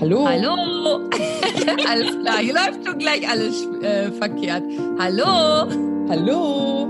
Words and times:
Hallo. 0.00 0.26
Hallo. 0.26 1.08
alles 1.88 2.18
klar, 2.18 2.38
hier 2.38 2.54
läuft 2.54 2.86
schon 2.86 2.98
gleich 2.98 3.28
alles 3.28 3.66
äh, 3.82 4.10
verkehrt. 4.10 4.64
Hallo. 4.98 5.68
Hallo. 6.08 6.88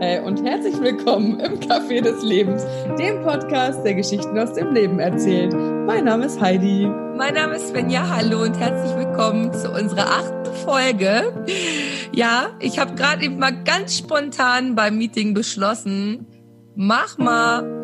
Äh, 0.00 0.20
und 0.22 0.42
herzlich 0.44 0.80
willkommen 0.80 1.40
im 1.40 1.60
Café 1.60 2.00
des 2.00 2.22
Lebens, 2.22 2.64
dem 2.98 3.22
Podcast, 3.22 3.84
der 3.84 3.94
Geschichten 3.94 4.38
aus 4.38 4.54
dem 4.54 4.72
Leben 4.72 4.98
erzählt. 4.98 5.52
Mein 5.86 6.04
Name 6.04 6.26
ist 6.26 6.40
Heidi. 6.40 6.86
Mein 7.16 7.34
Name 7.34 7.56
ist 7.56 7.68
Svenja. 7.68 8.08
Hallo 8.08 8.42
und 8.42 8.58
herzlich 8.58 8.96
willkommen 8.96 9.52
zu 9.52 9.70
unserer 9.70 10.06
achten 10.06 10.54
Folge. 10.64 11.34
Ja, 12.12 12.50
ich 12.60 12.78
habe 12.78 12.94
gerade 12.94 13.24
eben 13.24 13.38
mal 13.38 13.62
ganz 13.64 13.98
spontan 13.98 14.74
beim 14.74 14.96
Meeting 14.96 15.34
beschlossen, 15.34 16.26
mach 16.74 17.18
mal 17.18 17.79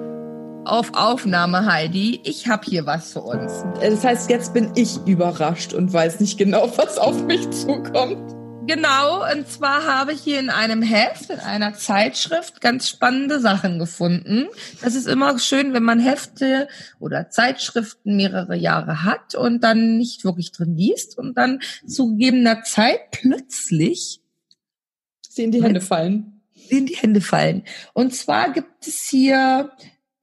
auf 0.67 0.95
Aufnahme, 0.95 1.71
Heidi. 1.73 2.21
Ich 2.25 2.49
habe 2.49 2.67
hier 2.67 2.87
was 2.87 3.13
für 3.13 3.23
uns. 3.23 3.65
Das 3.81 4.05
heißt, 4.05 4.31
jetzt 4.31 4.53
bin 4.53 4.73
ich 4.75 4.99
überrascht 5.07 5.73
und 5.73 5.93
weiß 5.93 6.21
nicht 6.21 6.39
genau, 6.39 6.71
was 6.77 6.99
auf 6.99 7.25
mich 7.25 7.49
zukommt. 7.51 8.35
Genau, 8.67 9.31
und 9.31 9.47
zwar 9.47 9.85
habe 9.85 10.13
ich 10.13 10.23
hier 10.23 10.41
in 10.41 10.51
einem 10.51 10.83
Heft, 10.83 11.31
in 11.31 11.39
einer 11.39 11.75
Zeitschrift, 11.75 12.61
ganz 12.61 12.89
spannende 12.89 13.39
Sachen 13.39 13.79
gefunden. 13.79 14.49
Das 14.83 14.97
ist 14.97 15.07
immer 15.07 15.39
schön, 15.39 15.73
wenn 15.73 15.85
man 15.85 16.01
Hefte 16.01 16.67
oder 16.99 17.31
Zeitschriften 17.31 18.17
mehrere 18.17 18.57
Jahre 18.57 19.05
hat 19.05 19.37
und 19.37 19.63
dann 19.63 19.99
nicht 19.99 20.25
wirklich 20.25 20.51
drin 20.51 20.77
liest 20.77 21.17
und 21.17 21.39
dann 21.39 21.61
zu 21.87 22.17
gegebener 22.17 22.65
Zeit 22.65 23.13
plötzlich 23.13 24.21
sie 25.29 25.45
in 25.45 25.53
die 25.53 25.63
Hände 25.63 25.81
fallen. 25.81 26.43
In 26.69 26.87
die 26.87 26.97
Hände 26.97 27.21
fallen. 27.21 27.63
Und 27.93 28.17
zwar 28.17 28.53
gibt 28.53 28.85
es 28.89 29.07
hier 29.09 29.71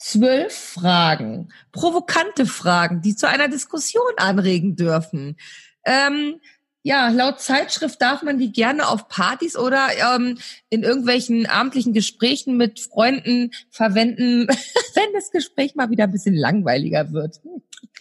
zwölf 0.03 0.53
Fragen, 0.53 1.49
provokante 1.71 2.45
Fragen, 2.45 3.01
die 3.01 3.15
zu 3.15 3.27
einer 3.27 3.47
Diskussion 3.47 4.11
anregen 4.17 4.75
dürfen. 4.75 5.37
Ähm, 5.85 6.41
ja, 6.81 7.07
laut 7.07 7.39
Zeitschrift 7.39 8.01
darf 8.01 8.21
man 8.23 8.37
die 8.37 8.51
gerne 8.51 8.89
auf 8.89 9.07
Partys 9.07 9.55
oder 9.55 9.87
ähm, 9.97 10.37
in 10.69 10.83
irgendwelchen 10.83 11.45
abendlichen 11.45 11.93
Gesprächen 11.93 12.57
mit 12.57 12.81
Freunden 12.81 13.51
verwenden, 13.69 14.47
wenn 14.95 15.13
das 15.13 15.31
Gespräch 15.31 15.75
mal 15.75 15.89
wieder 15.89 16.03
ein 16.03 16.11
bisschen 16.11 16.35
langweiliger 16.35 17.13
wird. 17.13 17.39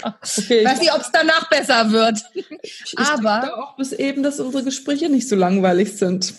Okay, 0.03 0.65
weiß 0.65 0.81
nicht, 0.81 0.93
ob 0.93 1.03
es 1.03 1.13
danach 1.13 1.49
besser 1.49 1.93
wird. 1.93 2.21
Ich 2.65 2.99
Aber 2.99 3.59
auch 3.59 3.77
bis 3.77 3.93
eben, 3.93 4.23
dass 4.23 4.39
unsere 4.39 4.65
Gespräche 4.65 5.09
nicht 5.09 5.29
so 5.29 5.35
langweilig 5.37 5.97
sind. 5.97 6.35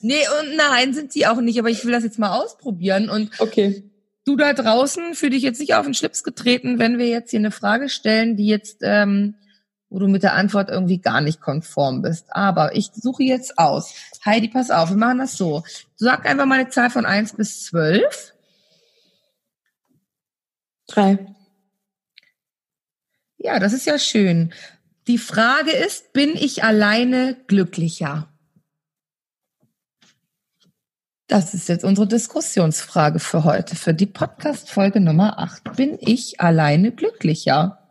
Nee, 0.00 0.22
und 0.40 0.56
nein, 0.56 0.94
sind 0.94 1.12
sie 1.12 1.26
auch 1.26 1.40
nicht, 1.40 1.58
aber 1.58 1.70
ich 1.70 1.84
will 1.84 1.92
das 1.92 2.04
jetzt 2.04 2.18
mal 2.18 2.36
ausprobieren 2.36 3.08
und 3.08 3.40
okay 3.40 3.88
du 4.28 4.36
da 4.36 4.52
draußen 4.52 5.14
für 5.14 5.30
dich 5.30 5.42
jetzt 5.42 5.58
nicht 5.58 5.74
auf 5.74 5.86
den 5.86 5.94
Schlips 5.94 6.22
getreten, 6.22 6.78
wenn 6.78 6.98
wir 6.98 7.08
jetzt 7.08 7.30
hier 7.30 7.40
eine 7.40 7.50
Frage 7.50 7.88
stellen, 7.88 8.36
die 8.36 8.46
jetzt, 8.46 8.80
ähm, 8.82 9.34
wo 9.88 9.98
du 9.98 10.06
mit 10.06 10.22
der 10.22 10.34
Antwort 10.34 10.68
irgendwie 10.68 10.98
gar 10.98 11.22
nicht 11.22 11.40
konform 11.40 12.02
bist. 12.02 12.26
Aber 12.30 12.76
ich 12.76 12.90
suche 12.94 13.22
jetzt 13.22 13.58
aus. 13.58 13.94
Heidi, 14.24 14.48
pass 14.48 14.70
auf, 14.70 14.90
wir 14.90 14.96
machen 14.96 15.18
das 15.18 15.36
so. 15.36 15.64
Sag 15.96 16.26
einfach 16.26 16.44
mal 16.44 16.60
eine 16.60 16.68
Zahl 16.68 16.90
von 16.90 17.06
eins 17.06 17.32
bis 17.32 17.64
zwölf. 17.64 18.34
Drei. 20.86 21.34
Ja, 23.38 23.58
das 23.58 23.72
ist 23.72 23.86
ja 23.86 23.98
schön. 23.98 24.52
Die 25.06 25.18
Frage 25.18 25.70
ist, 25.70 26.12
bin 26.12 26.34
ich 26.34 26.64
alleine 26.64 27.36
glücklicher? 27.46 28.27
Das 31.28 31.52
ist 31.52 31.68
jetzt 31.68 31.84
unsere 31.84 32.08
Diskussionsfrage 32.08 33.18
für 33.18 33.44
heute, 33.44 33.76
für 33.76 33.92
die 33.92 34.06
Podcast-Folge 34.06 34.98
Nummer 34.98 35.38
8. 35.38 35.76
Bin 35.76 35.98
ich 36.00 36.40
alleine 36.40 36.90
glücklicher? 36.90 37.86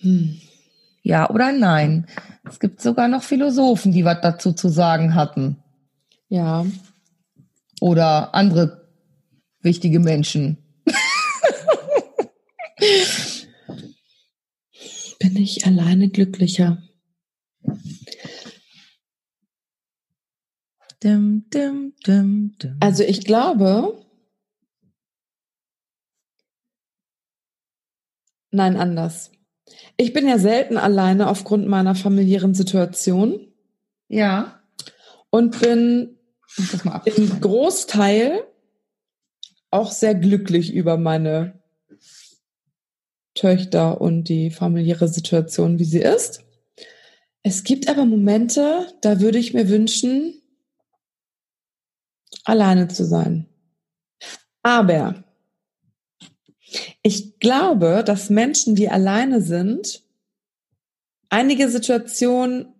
Hm. 0.00 0.38
Ja 1.00 1.30
oder 1.30 1.52
nein? 1.52 2.06
Es 2.44 2.60
gibt 2.60 2.82
sogar 2.82 3.08
noch 3.08 3.22
Philosophen, 3.22 3.92
die 3.92 4.04
was 4.04 4.20
dazu 4.20 4.52
zu 4.52 4.68
sagen 4.68 5.14
hatten. 5.14 5.56
Ja. 6.28 6.66
Oder 7.80 8.34
andere 8.34 8.90
wichtige 9.62 10.00
Menschen. 10.00 10.58
Bin 15.18 15.36
ich 15.36 15.64
alleine 15.64 16.10
glücklicher? 16.10 16.82
Dim, 21.02 21.44
dim, 21.54 21.94
dim, 22.04 22.56
also 22.80 23.04
ich 23.04 23.24
glaube, 23.24 24.04
nein, 28.50 28.76
anders. 28.76 29.30
Ich 29.96 30.12
bin 30.12 30.26
ja 30.26 30.38
selten 30.38 30.76
alleine 30.76 31.28
aufgrund 31.28 31.68
meiner 31.68 31.94
familiären 31.94 32.54
Situation. 32.54 33.52
Ja. 34.08 34.60
Und 35.30 35.60
bin 35.60 36.18
im 37.04 37.40
Großteil 37.40 38.44
auch 39.70 39.92
sehr 39.92 40.14
glücklich 40.14 40.72
über 40.72 40.96
meine 40.96 41.62
Töchter 43.34 44.00
und 44.00 44.24
die 44.28 44.50
familiäre 44.50 45.06
Situation, 45.06 45.78
wie 45.78 45.84
sie 45.84 46.00
ist. 46.00 46.44
Es 47.42 47.62
gibt 47.62 47.88
aber 47.88 48.04
Momente, 48.04 48.88
da 49.00 49.20
würde 49.20 49.38
ich 49.38 49.54
mir 49.54 49.68
wünschen, 49.68 50.42
alleine 52.44 52.88
zu 52.88 53.04
sein. 53.04 53.46
Aber 54.62 55.24
ich 57.02 57.38
glaube, 57.38 58.02
dass 58.04 58.30
Menschen, 58.30 58.74
die 58.74 58.88
alleine 58.88 59.40
sind, 59.40 60.02
einige 61.30 61.68
Situationen 61.68 62.74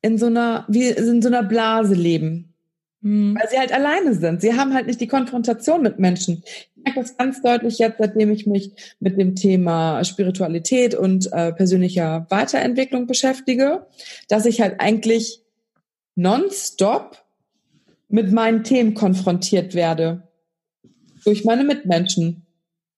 in 0.00 0.18
so 0.18 0.26
einer, 0.26 0.66
wie 0.68 0.88
in 0.88 1.22
so 1.22 1.28
einer 1.28 1.42
Blase 1.42 1.94
leben. 1.94 2.54
Mhm. 3.00 3.36
Weil 3.38 3.48
sie 3.48 3.58
halt 3.58 3.72
alleine 3.72 4.14
sind. 4.14 4.40
Sie 4.40 4.54
haben 4.54 4.74
halt 4.74 4.86
nicht 4.86 5.00
die 5.00 5.08
Konfrontation 5.08 5.82
mit 5.82 5.98
Menschen. 5.98 6.42
Ich 6.46 6.84
merke 6.84 7.00
das 7.00 7.16
ganz 7.16 7.42
deutlich 7.42 7.78
jetzt, 7.78 7.98
seitdem 7.98 8.30
ich 8.30 8.46
mich 8.46 8.72
mit 9.00 9.18
dem 9.18 9.34
Thema 9.34 10.04
Spiritualität 10.04 10.94
und 10.94 11.32
äh, 11.32 11.52
persönlicher 11.52 12.26
Weiterentwicklung 12.30 13.06
beschäftige, 13.06 13.86
dass 14.28 14.46
ich 14.46 14.60
halt 14.60 14.80
eigentlich 14.80 15.42
nonstop 16.14 17.21
mit 18.12 18.30
meinen 18.30 18.62
Themen 18.62 18.94
konfrontiert 18.94 19.74
werde. 19.74 20.28
Durch 21.24 21.44
meine 21.44 21.64
Mitmenschen. 21.64 22.46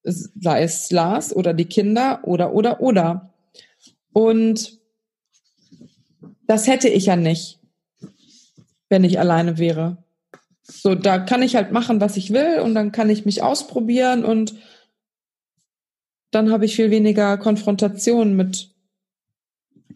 Sei 0.02 0.62
es 0.62 0.90
Lars 0.90 1.34
oder 1.34 1.54
die 1.54 1.64
Kinder 1.64 2.20
oder, 2.24 2.52
oder, 2.52 2.80
oder. 2.80 3.32
Und 4.12 4.78
das 6.46 6.66
hätte 6.66 6.88
ich 6.88 7.06
ja 7.06 7.16
nicht, 7.16 7.60
wenn 8.90 9.04
ich 9.04 9.18
alleine 9.18 9.56
wäre. 9.56 10.04
So, 10.62 10.94
da 10.94 11.18
kann 11.18 11.42
ich 11.42 11.56
halt 11.56 11.72
machen, 11.72 12.00
was 12.00 12.16
ich 12.16 12.32
will 12.32 12.58
und 12.58 12.74
dann 12.74 12.92
kann 12.92 13.08
ich 13.08 13.24
mich 13.24 13.42
ausprobieren 13.42 14.24
und 14.24 14.54
dann 16.32 16.50
habe 16.50 16.64
ich 16.64 16.74
viel 16.74 16.90
weniger 16.90 17.38
Konfrontation 17.38 18.34
mit 18.34 18.74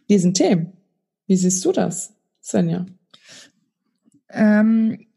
diesen 0.09 0.33
Themen. 0.33 0.73
Wie 1.27 1.37
siehst 1.37 1.65
du 1.65 1.73
das, 1.73 2.15
Svenja? 2.41 2.87
Ähm, 4.31 5.08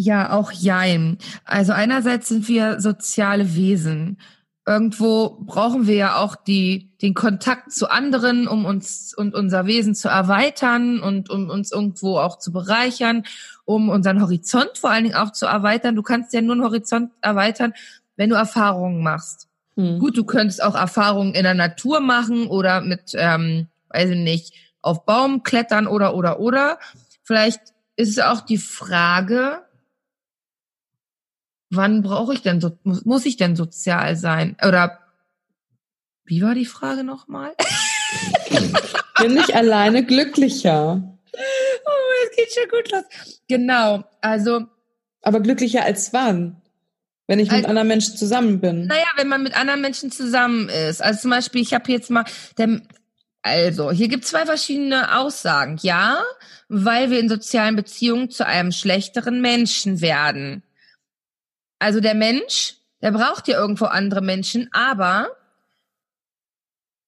ja, 0.00 0.30
auch 0.30 0.52
Jein. 0.52 1.18
Also 1.44 1.72
einerseits 1.72 2.28
sind 2.28 2.46
wir 2.46 2.80
soziale 2.80 3.56
Wesen. 3.56 4.20
Irgendwo 4.64 5.40
brauchen 5.40 5.88
wir 5.88 5.96
ja 5.96 6.16
auch 6.18 6.36
die, 6.36 6.92
den 7.02 7.14
Kontakt 7.14 7.72
zu 7.72 7.90
anderen, 7.90 8.46
um 8.46 8.64
uns 8.64 9.12
und 9.12 9.34
unser 9.34 9.66
Wesen 9.66 9.96
zu 9.96 10.08
erweitern 10.08 11.00
und 11.00 11.30
um 11.30 11.50
uns 11.50 11.72
irgendwo 11.72 12.18
auch 12.18 12.38
zu 12.38 12.52
bereichern, 12.52 13.24
um 13.64 13.88
unseren 13.88 14.22
Horizont 14.22 14.70
vor 14.78 14.90
allen 14.90 15.02
Dingen 15.02 15.16
auch 15.16 15.32
zu 15.32 15.46
erweitern. 15.46 15.96
Du 15.96 16.02
kannst 16.02 16.32
ja 16.32 16.42
nur 16.42 16.54
einen 16.54 16.64
Horizont 16.64 17.10
erweitern, 17.20 17.74
wenn 18.14 18.30
du 18.30 18.36
Erfahrungen 18.36 19.02
machst. 19.02 19.48
Hm. 19.74 19.98
Gut, 19.98 20.16
du 20.16 20.22
könntest 20.22 20.62
auch 20.62 20.76
Erfahrungen 20.76 21.34
in 21.34 21.42
der 21.42 21.54
Natur 21.54 21.98
machen 21.98 22.46
oder 22.46 22.82
mit, 22.82 23.14
ähm, 23.14 23.66
weiß 23.88 24.10
ich 24.10 24.16
nicht, 24.16 24.54
auf 24.80 25.04
Baum 25.04 25.42
klettern 25.42 25.88
oder 25.88 26.14
oder 26.14 26.38
oder. 26.38 26.78
Vielleicht 27.24 27.60
ist 27.96 28.10
es 28.10 28.20
auch 28.20 28.42
die 28.42 28.58
Frage, 28.58 29.62
wann 31.70 32.02
brauche 32.02 32.34
ich 32.34 32.42
denn, 32.42 32.60
so, 32.60 32.78
muss, 32.82 33.04
muss 33.04 33.26
ich 33.26 33.36
denn 33.36 33.56
sozial 33.56 34.16
sein? 34.16 34.56
Oder 34.66 34.98
wie 36.24 36.42
war 36.42 36.54
die 36.54 36.66
Frage 36.66 37.04
nochmal? 37.04 37.54
Bin 39.20 39.36
ich 39.36 39.54
alleine 39.54 40.04
glücklicher? 40.04 41.02
Oh, 41.32 41.90
es 42.24 42.36
geht 42.36 42.52
schon 42.52 42.68
gut 42.70 42.92
los. 42.92 43.40
Genau, 43.48 44.04
also. 44.20 44.66
Aber 45.22 45.40
glücklicher 45.40 45.84
als 45.84 46.12
wann? 46.12 46.60
Wenn 47.26 47.40
ich 47.40 47.50
mit 47.50 47.58
als, 47.58 47.66
anderen 47.66 47.88
Menschen 47.88 48.16
zusammen 48.16 48.60
bin. 48.60 48.86
Naja, 48.86 49.06
wenn 49.16 49.28
man 49.28 49.42
mit 49.42 49.54
anderen 49.58 49.80
Menschen 49.80 50.10
zusammen 50.10 50.68
ist. 50.68 51.02
Also 51.02 51.22
zum 51.22 51.30
Beispiel, 51.30 51.60
ich 51.60 51.74
habe 51.74 51.90
jetzt 51.92 52.10
mal, 52.10 52.24
der, 52.56 52.80
also 53.42 53.90
hier 53.90 54.08
gibt 54.08 54.24
zwei 54.24 54.46
verschiedene 54.46 55.18
Aussagen. 55.18 55.78
Ja, 55.82 56.22
weil 56.68 57.10
wir 57.10 57.20
in 57.20 57.28
sozialen 57.28 57.76
Beziehungen 57.76 58.30
zu 58.30 58.46
einem 58.46 58.72
schlechteren 58.72 59.40
Menschen 59.40 60.00
werden 60.00 60.62
Also 61.78 62.00
der 62.00 62.14
Mensch, 62.14 62.76
der 63.02 63.12
braucht 63.12 63.48
ja 63.48 63.58
irgendwo 63.58 63.86
andere 63.86 64.20
Menschen, 64.20 64.68
aber 64.72 65.28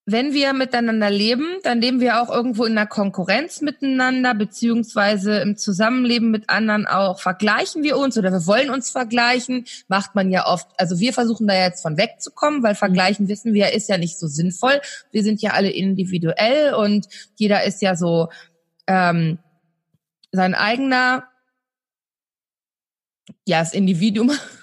wenn 0.06 0.32
wir 0.32 0.52
miteinander 0.54 1.10
leben, 1.10 1.46
dann 1.62 1.80
leben 1.80 2.00
wir 2.00 2.20
auch 2.20 2.30
irgendwo 2.30 2.64
in 2.64 2.76
einer 2.76 2.86
Konkurrenz 2.86 3.60
miteinander, 3.60 4.34
beziehungsweise 4.34 5.38
im 5.38 5.56
Zusammenleben 5.56 6.30
mit 6.30 6.50
anderen 6.50 6.86
auch. 6.86 7.20
Vergleichen 7.20 7.82
wir 7.82 7.96
uns 7.96 8.18
oder 8.18 8.32
wir 8.32 8.46
wollen 8.46 8.70
uns 8.70 8.90
vergleichen, 8.90 9.66
macht 9.88 10.14
man 10.14 10.30
ja 10.30 10.46
oft. 10.46 10.68
Also 10.78 10.98
wir 10.98 11.12
versuchen 11.12 11.46
da 11.46 11.54
jetzt 11.54 11.82
von 11.82 11.96
wegzukommen, 11.96 12.62
weil 12.62 12.74
vergleichen 12.74 13.28
wissen 13.28 13.54
wir 13.54 13.72
ist 13.72 13.88
ja 13.88 13.98
nicht 13.98 14.18
so 14.18 14.26
sinnvoll. 14.26 14.80
Wir 15.12 15.22
sind 15.22 15.42
ja 15.42 15.52
alle 15.52 15.70
individuell 15.70 16.74
und 16.74 17.06
jeder 17.36 17.64
ist 17.64 17.80
ja 17.82 17.94
so 17.94 18.30
ähm, 18.88 19.38
sein 20.32 20.54
eigener, 20.54 21.24
ja, 23.46 23.60
das 23.60 23.74
Individuum. 23.74 24.32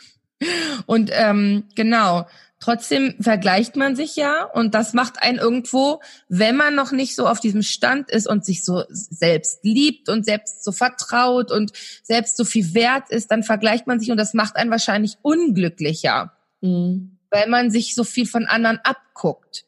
Und 0.86 1.10
ähm, 1.14 1.66
genau, 1.76 2.26
Trotzdem 2.60 3.14
vergleicht 3.20 3.76
man 3.76 3.96
sich 3.96 4.16
ja 4.16 4.44
und 4.44 4.74
das 4.74 4.94
macht 4.94 5.22
einen 5.22 5.38
irgendwo, 5.38 6.02
wenn 6.28 6.56
man 6.56 6.74
noch 6.74 6.92
nicht 6.92 7.16
so 7.16 7.28
auf 7.28 7.40
diesem 7.40 7.62
Stand 7.62 8.10
ist 8.10 8.28
und 8.28 8.46
sich 8.46 8.66
so 8.66 8.84
selbst 8.90 9.60
liebt 9.64 10.10
und 10.10 10.26
selbst 10.26 10.64
so 10.64 10.72
vertraut 10.72 11.52
und 11.52 11.72
selbst 12.02 12.36
so 12.36 12.44
viel 12.46 12.74
wert 12.74 13.12
ist, 13.12 13.30
dann 13.30 13.44
vergleicht 13.44 13.86
man 13.86 14.00
sich 14.00 14.10
und 14.10 14.18
das 14.18 14.34
macht 14.34 14.56
einen 14.56 14.72
wahrscheinlich 14.72 15.18
unglücklicher, 15.22 16.34
mhm. 16.62 17.20
weil 17.30 17.48
man 17.48 17.70
sich 17.70 17.94
so 17.94 18.04
viel 18.04 18.26
von 18.26 18.48
anderen 18.48 18.80
abguckt. 18.84 19.66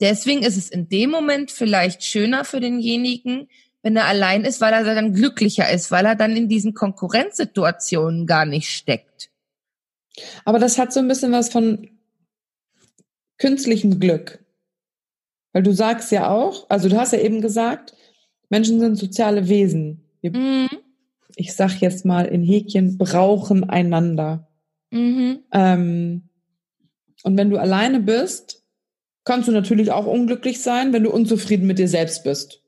Deswegen 0.00 0.44
ist 0.44 0.56
es 0.56 0.70
in 0.70 0.88
dem 0.88 1.10
Moment 1.10 1.50
vielleicht 1.50 2.04
schöner 2.04 2.44
für 2.44 2.60
denjenigen, 2.60 3.48
wenn 3.82 3.96
er 3.96 4.06
allein 4.06 4.44
ist, 4.44 4.60
weil 4.60 4.72
er 4.72 4.84
dann 4.84 5.12
glücklicher 5.12 5.68
ist, 5.68 5.90
weil 5.90 6.06
er 6.06 6.14
dann 6.14 6.36
in 6.36 6.48
diesen 6.48 6.72
Konkurrenzsituationen 6.72 8.28
gar 8.28 8.46
nicht 8.46 8.70
steckt. 8.70 9.30
Aber 10.44 10.58
das 10.58 10.78
hat 10.78 10.92
so 10.92 11.00
ein 11.00 11.08
bisschen 11.08 11.32
was 11.32 11.50
von 11.50 11.88
künstlichen 13.38 14.00
Glück. 14.00 14.44
Weil 15.52 15.62
du 15.62 15.72
sagst 15.72 16.12
ja 16.12 16.30
auch, 16.30 16.68
also 16.68 16.88
du 16.88 16.96
hast 16.96 17.12
ja 17.12 17.20
eben 17.20 17.40
gesagt, 17.40 17.94
Menschen 18.50 18.80
sind 18.80 18.96
soziale 18.96 19.48
Wesen. 19.48 20.04
Wir, 20.20 20.36
mhm. 20.36 20.68
Ich 21.36 21.54
sag 21.54 21.80
jetzt 21.80 22.04
mal 22.04 22.26
in 22.26 22.42
Häkchen, 22.42 22.98
brauchen 22.98 23.68
einander. 23.68 24.48
Mhm. 24.90 25.40
Ähm, 25.52 26.28
und 27.22 27.36
wenn 27.36 27.50
du 27.50 27.58
alleine 27.58 28.00
bist, 28.00 28.64
kannst 29.24 29.48
du 29.48 29.52
natürlich 29.52 29.92
auch 29.92 30.06
unglücklich 30.06 30.60
sein, 30.60 30.92
wenn 30.92 31.04
du 31.04 31.10
unzufrieden 31.10 31.66
mit 31.66 31.78
dir 31.78 31.88
selbst 31.88 32.24
bist. 32.24 32.62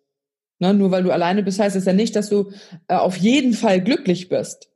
Ne, 0.59 0.75
nur 0.75 0.91
weil 0.91 1.03
du 1.03 1.11
alleine 1.11 1.43
bist, 1.43 1.59
heißt 1.59 1.75
es 1.75 1.87
ja 1.87 1.95
nicht, 1.95 2.15
dass 2.15 2.29
du 2.29 2.53
äh, 2.87 2.95
auf 2.95 3.17
jeden 3.17 3.55
Fall 3.55 3.81
glücklich 3.81 4.29
bist. 4.29 4.70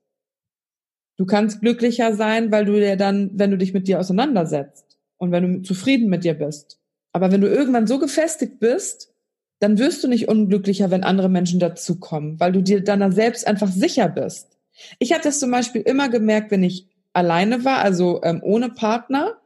Du 1.17 1.27
kannst 1.27 1.61
glücklicher 1.61 2.15
sein, 2.15 2.51
weil 2.51 2.65
du 2.65 2.75
dir 2.75 2.97
dann, 2.97 3.31
wenn 3.35 3.51
du 3.51 3.59
dich 3.59 3.73
mit 3.73 3.87
dir 3.87 4.01
auseinandersetzt 4.01 4.99
und 5.17 5.31
wenn 5.31 5.63
du 5.63 5.63
zufrieden 5.63 6.09
mit 6.09 6.25
dir 6.25 6.35
bist. 6.35 6.81
Aber 7.13 7.31
wenn 7.31 7.41
du 7.41 7.49
irgendwann 7.49 7.87
so 7.87 7.99
gefestigt 7.99 8.59
bist, 8.59 9.15
dann 9.61 9.79
wirst 9.79 10.03
du 10.03 10.09
nicht 10.09 10.29
unglücklicher, 10.29 10.91
wenn 10.91 11.05
andere 11.05 11.29
Menschen 11.29 11.61
dazukommen, 11.61 12.41
weil 12.41 12.53
du 12.53 12.63
dir 12.63 12.83
deiner 12.83 13.13
selbst 13.13 13.47
einfach 13.47 13.71
sicher 13.71 14.09
bist. 14.09 14.59
Ich 14.99 15.13
habe 15.13 15.23
das 15.23 15.39
zum 15.39 15.51
Beispiel 15.51 15.83
immer 15.83 16.09
gemerkt, 16.09 16.51
wenn 16.51 16.65
ich 16.65 16.89
alleine 17.13 17.65
war, 17.65 17.79
also 17.79 18.21
ähm, 18.25 18.41
ohne 18.43 18.71
Partner, 18.71 19.39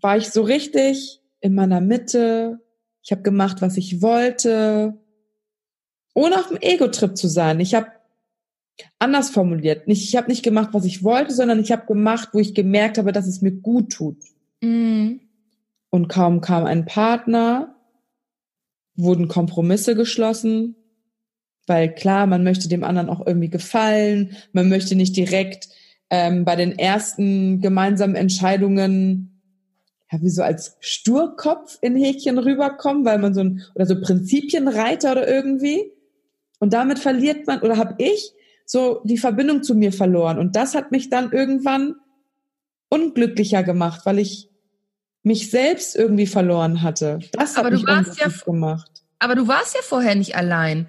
war 0.00 0.16
ich 0.16 0.30
so 0.30 0.42
richtig 0.42 1.20
in 1.40 1.54
meiner 1.54 1.80
Mitte. 1.80 2.58
Ich 3.02 3.12
habe 3.12 3.22
gemacht, 3.22 3.62
was 3.62 3.76
ich 3.76 4.02
wollte, 4.02 4.98
ohne 6.14 6.36
auf 6.38 6.48
dem 6.48 6.58
Ego-Trip 6.60 7.16
zu 7.16 7.28
sein. 7.28 7.60
Ich 7.60 7.74
habe 7.74 7.86
anders 8.98 9.30
formuliert, 9.30 9.88
nicht, 9.88 10.04
ich 10.04 10.16
habe 10.16 10.28
nicht 10.28 10.42
gemacht, 10.42 10.70
was 10.72 10.84
ich 10.84 11.02
wollte, 11.02 11.32
sondern 11.32 11.60
ich 11.60 11.72
habe 11.72 11.86
gemacht, 11.86 12.30
wo 12.32 12.38
ich 12.38 12.54
gemerkt 12.54 12.98
habe, 12.98 13.12
dass 13.12 13.26
es 13.26 13.42
mir 13.42 13.52
gut 13.52 13.92
tut. 13.92 14.16
Mhm. 14.60 15.20
Und 15.90 16.08
kaum 16.08 16.40
kam 16.40 16.64
ein 16.64 16.84
Partner, 16.84 17.74
wurden 18.94 19.28
Kompromisse 19.28 19.94
geschlossen, 19.94 20.76
weil 21.66 21.94
klar, 21.94 22.26
man 22.26 22.44
möchte 22.44 22.68
dem 22.68 22.84
anderen 22.84 23.08
auch 23.08 23.26
irgendwie 23.26 23.50
gefallen, 23.50 24.36
man 24.52 24.68
möchte 24.68 24.94
nicht 24.94 25.16
direkt 25.16 25.68
ähm, 26.10 26.44
bei 26.44 26.56
den 26.56 26.78
ersten 26.78 27.60
gemeinsamen 27.60 28.14
Entscheidungen 28.14 29.30
ja, 30.12 30.20
wie 30.20 30.30
so 30.30 30.42
als 30.42 30.76
Sturkopf 30.80 31.78
in 31.80 31.96
Häkchen 31.96 32.38
rüberkommen, 32.38 33.04
weil 33.04 33.18
man 33.18 33.34
so 33.34 33.40
ein, 33.40 33.62
oder 33.74 33.86
so 33.86 34.00
Prinzipienreiter 34.00 35.12
oder 35.12 35.28
irgendwie. 35.28 35.92
Und 36.58 36.72
damit 36.72 36.98
verliert 36.98 37.46
man, 37.46 37.60
oder 37.60 37.76
habe 37.76 37.94
ich 37.98 38.32
so 38.70 39.00
die 39.02 39.18
Verbindung 39.18 39.64
zu 39.64 39.74
mir 39.74 39.92
verloren. 39.92 40.38
Und 40.38 40.54
das 40.54 40.76
hat 40.76 40.92
mich 40.92 41.10
dann 41.10 41.32
irgendwann 41.32 41.96
unglücklicher 42.88 43.64
gemacht, 43.64 44.02
weil 44.04 44.20
ich 44.20 44.48
mich 45.24 45.50
selbst 45.50 45.96
irgendwie 45.96 46.28
verloren 46.28 46.80
hatte. 46.80 47.18
Das 47.32 47.56
hat 47.56 47.66
aber 47.66 47.72
mich 47.72 47.82
ja, 47.82 48.28
gemacht. 48.44 49.02
Aber 49.18 49.34
du 49.34 49.48
warst 49.48 49.74
ja 49.74 49.80
vorher 49.82 50.14
nicht 50.14 50.36
allein. 50.36 50.88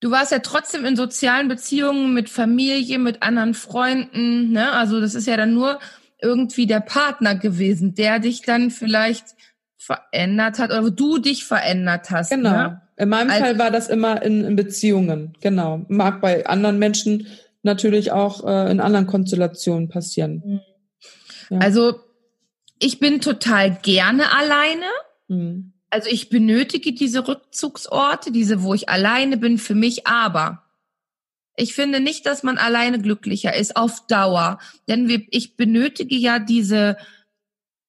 Du 0.00 0.10
warst 0.10 0.30
ja 0.30 0.40
trotzdem 0.40 0.84
in 0.84 0.94
sozialen 0.94 1.48
Beziehungen 1.48 2.12
mit 2.12 2.28
Familie, 2.28 2.98
mit 2.98 3.22
anderen 3.22 3.54
Freunden. 3.54 4.52
Ne? 4.52 4.70
Also 4.72 5.00
das 5.00 5.14
ist 5.14 5.26
ja 5.26 5.38
dann 5.38 5.54
nur 5.54 5.80
irgendwie 6.20 6.66
der 6.66 6.80
Partner 6.80 7.34
gewesen, 7.34 7.94
der 7.94 8.18
dich 8.18 8.42
dann 8.42 8.70
vielleicht 8.70 9.24
verändert 9.78 10.58
hat 10.58 10.70
oder 10.70 10.90
du 10.90 11.16
dich 11.16 11.46
verändert 11.46 12.10
hast. 12.10 12.28
Genau. 12.28 12.50
Ne? 12.50 12.82
In 12.96 13.08
meinem 13.08 13.30
also, 13.30 13.44
Fall 13.44 13.58
war 13.58 13.70
das 13.70 13.88
immer 13.88 14.22
in, 14.22 14.44
in, 14.44 14.56
Beziehungen. 14.56 15.36
Genau. 15.40 15.84
Mag 15.88 16.20
bei 16.20 16.46
anderen 16.46 16.78
Menschen 16.78 17.26
natürlich 17.62 18.12
auch 18.12 18.46
äh, 18.46 18.70
in 18.70 18.80
anderen 18.80 19.06
Konstellationen 19.06 19.88
passieren. 19.88 20.42
Mhm. 20.44 20.60
Ja. 21.50 21.58
Also 21.58 22.00
ich 22.78 23.00
bin 23.00 23.20
total 23.20 23.78
gerne 23.82 24.32
alleine. 24.32 24.86
Mhm. 25.28 25.72
Also 25.90 26.08
ich 26.10 26.28
benötige 26.28 26.92
diese 26.92 27.26
Rückzugsorte, 27.26 28.32
diese, 28.32 28.62
wo 28.62 28.74
ich 28.74 28.88
alleine 28.88 29.36
bin 29.36 29.58
für 29.58 29.74
mich, 29.74 30.06
aber 30.06 30.64
ich 31.56 31.74
finde 31.74 32.00
nicht, 32.00 32.26
dass 32.26 32.42
man 32.42 32.58
alleine 32.58 33.00
glücklicher 33.00 33.54
ist 33.54 33.76
auf 33.76 34.06
Dauer. 34.08 34.58
Denn 34.88 35.08
wir, 35.08 35.22
ich 35.30 35.56
benötige 35.56 36.16
ja 36.16 36.38
diese 36.40 36.96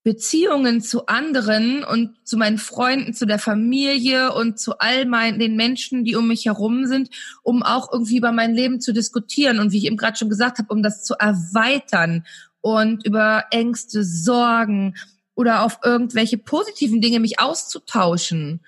Beziehungen 0.05 0.81
zu 0.81 1.07
anderen 1.07 1.83
und 1.83 2.11
zu 2.23 2.37
meinen 2.37 2.59
Freunden, 2.59 3.15
zu 3.15 3.25
der 3.25 3.39
Familie 3.39 4.31
und 4.33 4.59
zu 4.59 4.77
all 4.77 5.07
meinen, 5.07 5.39
den 5.39 5.55
Menschen, 5.55 6.05
die 6.05 6.15
um 6.15 6.27
mich 6.27 6.45
herum 6.45 6.85
sind, 6.85 7.09
um 7.41 7.63
auch 7.63 7.91
irgendwie 7.91 8.17
über 8.17 8.31
mein 8.31 8.53
Leben 8.53 8.79
zu 8.79 8.93
diskutieren 8.93 9.57
und 9.57 9.71
wie 9.71 9.79
ich 9.79 9.85
eben 9.85 9.97
gerade 9.97 10.15
schon 10.15 10.29
gesagt 10.29 10.59
habe, 10.59 10.71
um 10.71 10.83
das 10.83 11.03
zu 11.03 11.15
erweitern 11.15 12.23
und 12.61 13.03
über 13.03 13.45
Ängste, 13.49 14.03
Sorgen 14.03 14.93
oder 15.33 15.63
auf 15.63 15.79
irgendwelche 15.83 16.37
positiven 16.37 17.01
Dinge 17.01 17.19
mich 17.19 17.39
auszutauschen. 17.39 18.61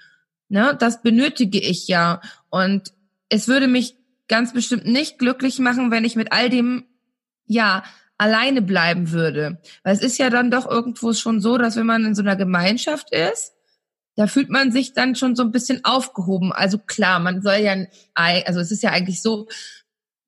Ne, 0.50 0.76
das 0.80 1.04
benötige 1.04 1.60
ich 1.60 1.88
ja. 1.88 2.20
Und 2.50 2.94
es 3.30 3.48
würde 3.48 3.68
mich 3.68 3.96
ganz 4.28 4.54
bestimmt 4.54 4.88
nicht 4.88 5.20
glücklich 5.20 5.60
machen, 5.60 5.92
wenn 5.92 6.04
ich 6.04 6.16
mit 6.16 6.32
all 6.32 6.50
dem, 6.50 6.86
ja, 7.46 7.84
alleine 8.18 8.62
bleiben 8.62 9.12
würde. 9.12 9.62
Weil 9.84 9.94
es 9.94 10.02
ist 10.02 10.18
ja 10.18 10.30
dann 10.30 10.52
doch 10.52 10.70
irgendwo 10.70 11.14
schon 11.14 11.42
so, 11.42 11.58
dass 11.58 11.76
wenn 11.76 11.86
man 11.86 12.06
in 12.06 12.16
so 12.16 12.22
einer 12.22 12.36
Gemeinschaft 12.36 13.12
ist, 13.12 13.54
da 14.16 14.26
fühlt 14.26 14.50
man 14.50 14.72
sich 14.72 14.94
dann 14.94 15.16
schon 15.16 15.36
so 15.36 15.44
ein 15.44 15.52
bisschen 15.52 15.86
aufgehoben. 15.86 16.52
Also 16.52 16.80
klar, 16.80 17.20
man 17.20 17.42
soll 17.42 17.58
ja, 17.58 17.76
also 18.16 18.60
es 18.60 18.72
ist 18.72 18.82
ja 18.82 18.90
eigentlich 18.90 19.22
so, 19.22 19.48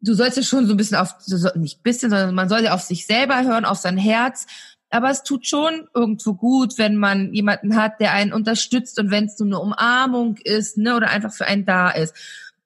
du 0.01 0.13
sollst 0.13 0.38
ja 0.38 0.43
schon 0.43 0.67
so 0.67 0.74
ein 0.74 0.77
bisschen 0.77 0.98
auf, 0.98 1.15
nicht 1.55 1.81
bisschen, 1.81 2.12
sondern 2.12 2.36
man 2.36 2.50
soll 2.50 2.63
ja 2.63 2.74
auf 2.74 2.81
sich 2.81 3.08
selber 3.08 3.43
hören, 3.43 3.65
auf 3.65 3.79
sein 3.79 3.98
Herz. 3.98 4.46
Aber 4.91 5.10
es 5.10 5.24
tut 5.24 5.48
schon 5.48 5.88
irgendwo 5.93 6.34
gut, 6.34 6.77
wenn 6.77 6.98
man 6.98 7.34
jemanden 7.34 7.75
hat, 7.75 8.00
der 8.00 8.13
einen 8.13 8.34
unterstützt 8.34 9.00
und 9.00 9.12
wenn 9.12 9.25
es 9.25 9.39
nur 9.39 9.48
eine 9.48 9.60
Umarmung 9.60 10.38
ist, 10.43 10.77
ne, 10.77 10.96
oder 10.96 11.10
einfach 11.10 11.34
für 11.34 11.46
einen 11.46 11.65
da 11.65 11.89
ist. 11.89 12.15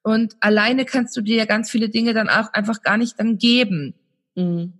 Und 0.04 0.36
alleine 0.42 0.86
kannst 0.86 1.16
du 1.16 1.22
dir 1.22 1.38
ja 1.38 1.46
ganz 1.46 1.70
viele 1.70 1.90
Dinge 1.90 2.14
dann 2.14 2.30
auch 2.30 2.52
einfach 2.52 2.82
gar 2.82 2.98
nicht 2.98 3.20
dann 3.20 3.38
geben. 3.38 3.94
Mhm. 4.36 4.74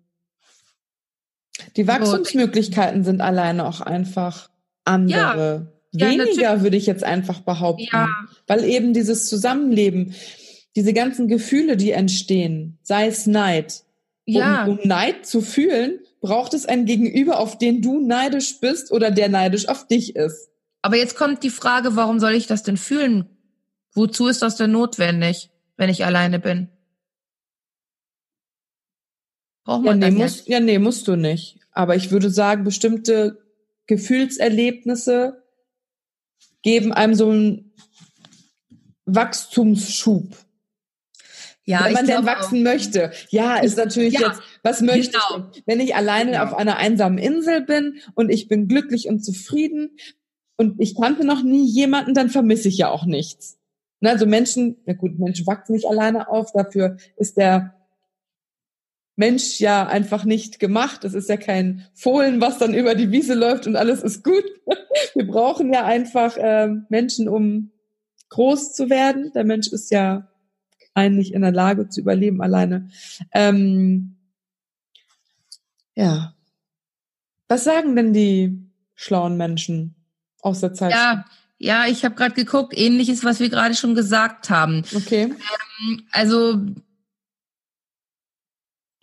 Die 1.76 1.88
Wachstumsmöglichkeiten 1.88 3.04
sind 3.04 3.22
alleine 3.22 3.66
auch 3.66 3.82
einfach 3.82 4.50
andere. 4.86 5.74
Ja, 5.92 6.08
Weniger 6.10 6.42
ja, 6.42 6.62
würde 6.62 6.78
ich 6.78 6.86
jetzt 6.86 7.04
einfach 7.04 7.42
behaupten. 7.42 7.88
Ja. 7.92 8.08
Weil 8.48 8.64
eben 8.64 8.94
dieses 8.94 9.28
Zusammenleben, 9.28 10.16
diese 10.76 10.94
ganzen 10.94 11.28
Gefühle, 11.28 11.78
die 11.78 11.92
entstehen, 11.92 12.80
sei 12.82 13.08
es 13.08 13.28
Neid. 13.28 13.84
Ja. 14.26 14.66
Um, 14.66 14.80
um 14.80 14.88
Neid 14.88 15.26
zu 15.26 15.42
fühlen, 15.42 16.00
braucht 16.22 16.54
es 16.54 16.66
ein 16.66 16.86
Gegenüber, 16.86 17.40
auf 17.40 17.58
den 17.58 17.82
du 17.82 18.00
neidisch 18.00 18.60
bist 18.60 18.92
oder 18.92 19.12
der 19.12 19.30
neidisch 19.30 19.68
auf 19.68 19.88
dich 19.88 20.16
ist. 20.16 20.50
Aber 20.82 20.98
jetzt 20.98 21.16
kommt 21.16 21.44
die 21.44 21.50
Frage, 21.50 21.96
warum 21.96 22.20
soll 22.20 22.34
ich 22.34 22.48
das 22.48 22.64
denn 22.64 22.78
fühlen? 22.78 23.26
Wozu 23.94 24.28
ist 24.28 24.42
das 24.42 24.56
denn 24.56 24.72
notwendig, 24.72 25.52
wenn 25.78 25.90
ich 25.90 26.06
alleine 26.06 26.40
bin? 26.40 26.70
Braucht 29.64 29.84
man 29.84 30.02
ja, 30.02 30.10
nee, 30.10 30.18
muss, 30.18 30.48
ja, 30.48 30.60
nee, 30.60 30.80
musst 30.80 31.08
du 31.08 31.16
nicht. 31.16 31.60
Aber 31.72 31.96
ich 31.96 32.12
würde 32.12 32.30
sagen, 32.30 32.64
bestimmte 32.64 33.40
Gefühlserlebnisse 33.88 35.44
geben 36.62 36.94
einem 36.94 37.16
so 37.16 37.30
einen 37.30 37.74
Wachstumsschub. 39.06 40.36
Ja, 41.66 41.86
wenn 41.86 41.94
man 41.94 42.08
denn 42.08 42.26
wachsen 42.26 42.60
auch. 42.60 42.74
möchte. 42.74 43.12
Ja, 43.30 43.58
ist 43.58 43.78
natürlich 43.78 44.16
ja, 44.16 44.28
jetzt, 44.28 44.42
was 44.64 44.82
möchte 44.82 45.18
genau. 45.30 45.50
ich? 45.54 45.64
Wenn 45.66 45.80
ich 45.80 45.96
alleine 45.96 46.32
genau. 46.32 46.44
auf 46.44 46.54
einer 46.54 46.78
einsamen 46.78 47.18
Insel 47.18 47.62
bin 47.62 48.00
und 48.16 48.30
ich 48.30 48.50
bin 48.50 48.68
glücklich 48.68 49.08
und 49.08 49.24
zufrieden 49.24 49.98
und 50.58 50.82
ich 50.82 50.96
kannte 51.00 51.26
noch 51.26 51.42
nie 51.42 51.66
jemanden, 51.66 52.14
dann 52.14 52.30
vermisse 52.30 52.68
ich 52.68 52.78
ja 52.78 52.90
auch 52.90 53.06
nichts. 53.06 53.58
Ne, 54.02 54.10
also 54.10 54.26
Menschen, 54.26 54.78
na 54.86 54.94
gut, 54.94 55.18
Menschen 55.18 55.48
wachsen 55.48 55.74
nicht 55.74 55.88
alleine 55.88 56.28
auf, 56.28 56.52
dafür 56.52 56.98
ist 57.16 57.38
der 57.38 57.83
Mensch 59.16 59.60
ja 59.60 59.88
einfach 59.88 60.26
nicht 60.26 60.60
gemacht. 60.60 61.04
Es 61.04 61.14
ist 61.14 61.30
ja 61.30 61.38
kein 61.38 61.86
Fohlen, 61.94 62.42
was 62.42 62.58
dann 62.58 62.74
über 62.74 62.96
die 62.96 63.12
Wiese 63.12 63.36
läuft 63.36 63.68
und 63.68 63.76
alles 63.76 64.02
ist 64.02 64.24
gut. 64.24 64.44
Wir 65.14 65.28
brauchen 65.28 65.72
ja 65.72 65.86
einfach 65.86 66.38
äh, 66.38 66.70
Menschen, 66.90 67.30
um 67.30 67.72
groß 68.30 68.74
zu 68.74 68.90
werden. 68.90 69.32
Der 69.34 69.44
Mensch 69.44 69.68
ist 69.68 69.92
ja 69.92 70.30
eigentlich 70.96 71.34
in 71.34 71.42
der 71.42 71.52
Lage 71.52 71.90
zu 71.90 72.02
überleben 72.02 72.42
alleine. 72.42 72.90
Ähm, 73.32 74.16
ja. 75.96 76.34
Was 77.48 77.64
sagen 77.64 77.96
denn 77.96 78.14
die 78.14 78.58
schlauen 78.96 79.38
Menschen 79.38 79.96
aus 80.42 80.62
der 80.62 80.74
Zeit? 80.74 80.92
Ja, 80.92 81.26
ja, 81.60 81.86
ich 81.86 82.04
habe 82.04 82.16
gerade 82.16 82.34
geguckt, 82.34 82.74
ähnliches, 82.76 83.24
was 83.24 83.40
wir 83.40 83.50
gerade 83.50 83.76
schon 83.76 83.96
gesagt 83.96 84.50
haben. 84.50 84.84
Okay. 84.96 85.34
Ähm, 85.82 86.08
also 86.12 86.60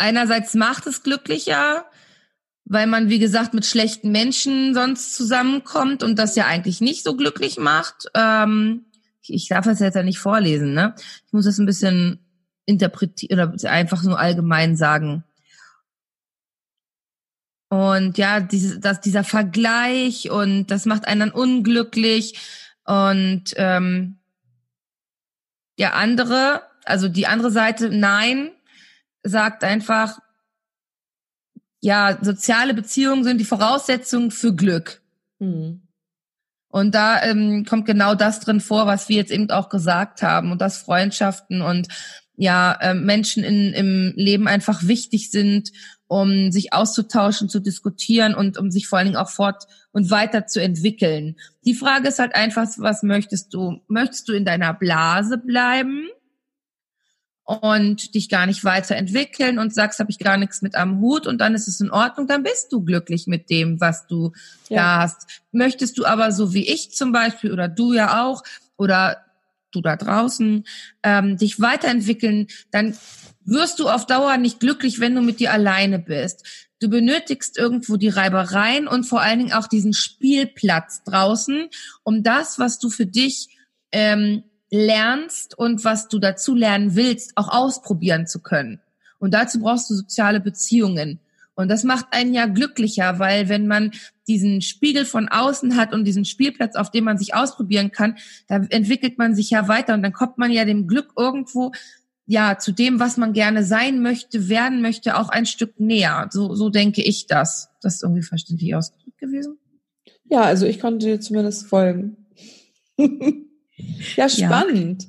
einerseits 0.00 0.54
macht 0.54 0.86
es 0.86 1.02
glücklicher, 1.02 1.84
weil 2.64 2.86
man, 2.86 3.08
wie 3.08 3.18
gesagt, 3.18 3.54
mit 3.54 3.66
schlechten 3.66 4.10
Menschen 4.10 4.74
sonst 4.74 5.14
zusammenkommt 5.14 6.02
und 6.02 6.18
das 6.18 6.36
ja 6.36 6.46
eigentlich 6.46 6.80
nicht 6.80 7.04
so 7.04 7.16
glücklich 7.16 7.58
macht. 7.58 8.06
Ähm, 8.14 8.86
ich 9.22 9.48
darf 9.48 9.64
das 9.64 9.80
jetzt 9.80 9.94
ja 9.94 10.02
nicht 10.02 10.18
vorlesen, 10.18 10.72
ne? 10.72 10.94
Ich 11.26 11.32
muss 11.32 11.44
das 11.44 11.58
ein 11.58 11.66
bisschen 11.66 12.20
interpretieren 12.64 13.52
oder 13.52 13.70
einfach 13.70 14.02
nur 14.02 14.18
allgemein 14.18 14.76
sagen. 14.76 15.24
Und 17.68 18.18
ja, 18.18 18.40
diese, 18.40 18.80
das, 18.80 19.00
dieser 19.00 19.22
Vergleich 19.22 20.30
und 20.30 20.68
das 20.68 20.86
macht 20.86 21.06
einen 21.06 21.20
dann 21.20 21.30
unglücklich. 21.30 22.38
Und 22.84 23.44
ähm, 23.56 24.18
der 25.78 25.94
andere, 25.94 26.62
also 26.84 27.08
die 27.08 27.28
andere 27.28 27.52
Seite, 27.52 27.90
nein, 27.90 28.50
sagt 29.22 29.64
einfach, 29.64 30.18
ja, 31.80 32.18
soziale 32.20 32.74
Beziehungen 32.74 33.24
sind 33.24 33.38
die 33.38 33.44
Voraussetzung 33.44 34.30
für 34.30 34.54
Glück. 34.54 35.02
Mhm. 35.38 35.82
Und 36.68 36.94
da 36.94 37.22
ähm, 37.22 37.64
kommt 37.68 37.86
genau 37.86 38.14
das 38.14 38.40
drin 38.40 38.60
vor, 38.60 38.86
was 38.86 39.08
wir 39.08 39.16
jetzt 39.16 39.32
eben 39.32 39.50
auch 39.50 39.68
gesagt 39.68 40.22
haben 40.22 40.52
und 40.52 40.60
dass 40.60 40.78
Freundschaften 40.78 41.62
und 41.62 41.88
ja 42.36 42.72
äh, 42.80 42.94
Menschen 42.94 43.42
in, 43.42 43.72
im 43.72 44.12
Leben 44.14 44.46
einfach 44.46 44.86
wichtig 44.86 45.30
sind, 45.30 45.72
um 46.06 46.52
sich 46.52 46.72
auszutauschen, 46.72 47.48
zu 47.48 47.60
diskutieren 47.60 48.34
und 48.34 48.56
um 48.56 48.70
sich 48.70 48.86
vor 48.86 48.98
allen 48.98 49.08
Dingen 49.08 49.16
auch 49.16 49.30
fort 49.30 49.64
und 49.92 50.10
weiter 50.10 50.46
zu 50.46 50.62
entwickeln. 50.62 51.36
Die 51.64 51.74
Frage 51.74 52.08
ist 52.08 52.18
halt 52.18 52.34
einfach, 52.34 52.66
was 52.78 53.02
möchtest 53.02 53.52
du? 53.52 53.80
Möchtest 53.88 54.28
du 54.28 54.32
in 54.32 54.44
deiner 54.44 54.72
Blase 54.72 55.38
bleiben? 55.38 56.08
Und 57.50 58.14
dich 58.14 58.28
gar 58.28 58.46
nicht 58.46 58.64
weiterentwickeln 58.64 59.58
und 59.58 59.74
sagst, 59.74 59.98
habe 59.98 60.10
ich 60.10 60.18
gar 60.18 60.36
nichts 60.36 60.62
mit 60.62 60.76
am 60.76 61.00
Hut 61.00 61.26
und 61.26 61.40
dann 61.40 61.56
ist 61.56 61.66
es 61.66 61.80
in 61.80 61.90
Ordnung, 61.90 62.28
dann 62.28 62.44
bist 62.44 62.72
du 62.72 62.84
glücklich 62.84 63.26
mit 63.26 63.50
dem, 63.50 63.80
was 63.80 64.06
du 64.06 64.32
ja. 64.68 64.76
da 64.76 65.02
hast. 65.02 65.42
Möchtest 65.50 65.98
du 65.98 66.04
aber 66.04 66.30
so 66.30 66.54
wie 66.54 66.68
ich 66.68 66.92
zum 66.92 67.10
Beispiel 67.10 67.52
oder 67.52 67.66
du 67.66 67.92
ja 67.92 68.24
auch 68.24 68.44
oder 68.76 69.24
du 69.72 69.80
da 69.80 69.96
draußen 69.96 70.64
ähm, 71.02 71.36
dich 71.38 71.60
weiterentwickeln, 71.60 72.46
dann 72.70 72.96
wirst 73.44 73.80
du 73.80 73.88
auf 73.88 74.06
Dauer 74.06 74.36
nicht 74.36 74.60
glücklich, 74.60 75.00
wenn 75.00 75.16
du 75.16 75.20
mit 75.20 75.40
dir 75.40 75.52
alleine 75.52 75.98
bist. 75.98 76.46
Du 76.78 76.88
benötigst 76.88 77.58
irgendwo 77.58 77.96
die 77.96 78.08
Reibereien 78.08 78.86
und 78.86 79.04
vor 79.04 79.22
allen 79.22 79.40
Dingen 79.40 79.52
auch 79.52 79.66
diesen 79.66 79.92
Spielplatz 79.92 81.02
draußen, 81.02 81.68
um 82.04 82.22
das, 82.22 82.60
was 82.60 82.78
du 82.78 82.90
für 82.90 83.06
dich 83.06 83.48
ähm, 83.90 84.44
lernst 84.70 85.58
und 85.58 85.84
was 85.84 86.08
du 86.08 86.18
dazu 86.18 86.54
lernen 86.54 86.94
willst, 86.94 87.32
auch 87.36 87.48
ausprobieren 87.48 88.26
zu 88.26 88.40
können. 88.40 88.80
Und 89.18 89.34
dazu 89.34 89.60
brauchst 89.60 89.90
du 89.90 89.94
soziale 89.94 90.40
Beziehungen. 90.40 91.20
Und 91.54 91.68
das 91.68 91.84
macht 91.84 92.06
einen 92.12 92.32
ja 92.32 92.46
glücklicher, 92.46 93.18
weil 93.18 93.48
wenn 93.48 93.66
man 93.66 93.90
diesen 94.26 94.62
Spiegel 94.62 95.04
von 95.04 95.28
außen 95.28 95.76
hat 95.76 95.92
und 95.92 96.04
diesen 96.04 96.24
Spielplatz, 96.24 96.74
auf 96.74 96.90
dem 96.90 97.04
man 97.04 97.18
sich 97.18 97.34
ausprobieren 97.34 97.90
kann, 97.90 98.16
da 98.48 98.64
entwickelt 98.70 99.18
man 99.18 99.34
sich 99.34 99.50
ja 99.50 99.68
weiter 99.68 99.92
und 99.94 100.02
dann 100.02 100.12
kommt 100.12 100.38
man 100.38 100.50
ja 100.50 100.64
dem 100.64 100.86
Glück 100.86 101.12
irgendwo, 101.18 101.72
ja, 102.24 102.58
zu 102.58 102.70
dem, 102.72 103.00
was 103.00 103.16
man 103.16 103.32
gerne 103.32 103.64
sein 103.64 104.00
möchte, 104.02 104.48
werden 104.48 104.80
möchte, 104.82 105.18
auch 105.18 105.30
ein 105.30 105.46
Stück 105.46 105.80
näher. 105.80 106.28
So, 106.30 106.54
so 106.54 106.70
denke 106.70 107.02
ich 107.02 107.26
das. 107.26 107.70
Das 107.82 107.96
ist 107.96 108.02
irgendwie 108.04 108.22
verständlich 108.22 108.74
ausgedrückt 108.74 109.18
gewesen. 109.18 109.58
Ja, 110.26 110.42
also 110.42 110.64
ich 110.64 110.78
konnte 110.78 111.06
dir 111.06 111.20
zumindest 111.20 111.66
folgen. 111.66 112.16
Ja, 114.16 114.28
spannend. 114.28 115.08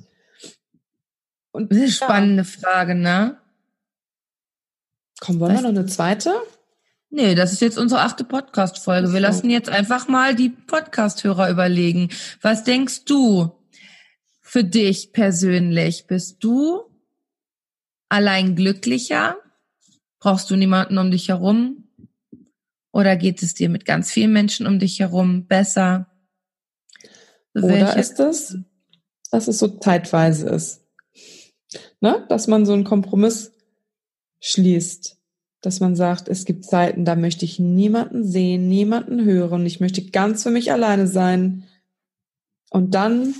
Und 1.52 1.70
das 1.70 1.78
ist 1.78 1.82
eine 1.82 1.92
spannende 1.92 2.44
Frage, 2.44 2.94
ne? 2.94 3.38
Komm, 5.20 5.38
wollen 5.38 5.54
wir 5.54 5.62
noch 5.62 5.68
eine 5.68 5.86
zweite? 5.86 6.34
Nee, 7.10 7.34
das 7.34 7.52
ist 7.52 7.60
jetzt 7.60 7.76
unsere 7.78 8.00
achte 8.00 8.24
Podcast-Folge. 8.24 9.12
Wir 9.12 9.20
lassen 9.20 9.50
jetzt 9.50 9.68
einfach 9.68 10.08
mal 10.08 10.34
die 10.34 10.48
Podcast-Hörer 10.48 11.50
überlegen. 11.50 12.08
Was 12.40 12.64
denkst 12.64 13.04
du 13.04 13.52
für 14.40 14.64
dich 14.64 15.12
persönlich? 15.12 16.06
Bist 16.06 16.42
du 16.42 16.82
allein 18.08 18.56
glücklicher? 18.56 19.36
Brauchst 20.20 20.50
du 20.50 20.56
niemanden 20.56 20.96
um 20.96 21.10
dich 21.10 21.28
herum? 21.28 21.84
Oder 22.92 23.16
geht 23.16 23.42
es 23.42 23.54
dir 23.54 23.68
mit 23.68 23.84
ganz 23.84 24.10
vielen 24.10 24.32
Menschen 24.32 24.66
um 24.66 24.78
dich 24.78 25.00
herum 25.00 25.46
besser? 25.46 26.11
Oder 27.54 27.96
ist 27.96 28.18
es, 28.20 28.58
dass 29.30 29.48
es 29.48 29.58
so 29.58 29.68
zeitweise 29.68 30.48
ist? 30.48 30.84
Ne? 32.00 32.24
Dass 32.28 32.46
man 32.46 32.66
so 32.66 32.72
einen 32.72 32.84
Kompromiss 32.84 33.52
schließt. 34.40 35.18
Dass 35.60 35.80
man 35.80 35.94
sagt, 35.94 36.28
es 36.28 36.44
gibt 36.44 36.64
Zeiten, 36.64 37.04
da 37.04 37.14
möchte 37.14 37.44
ich 37.44 37.58
niemanden 37.58 38.24
sehen, 38.24 38.68
niemanden 38.68 39.24
hören. 39.24 39.64
Ich 39.64 39.80
möchte 39.80 40.10
ganz 40.10 40.42
für 40.42 40.50
mich 40.50 40.72
alleine 40.72 41.06
sein. 41.06 41.68
Und 42.70 42.94
dann, 42.94 43.34